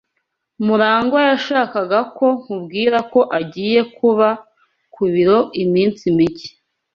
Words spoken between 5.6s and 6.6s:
iminsi mike.